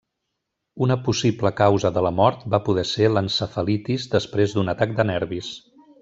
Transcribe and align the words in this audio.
Una 0.85 0.95
possible 1.07 1.51
causa 1.59 1.91
de 1.97 2.03
la 2.07 2.11
mort 2.21 2.41
va 2.55 2.59
poder 2.69 2.85
ser 2.95 3.09
l'encefalitis 3.17 4.07
després 4.17 4.57
d'un 4.57 4.73
atac 4.77 4.97
de 5.01 5.07
nervis. 5.15 5.51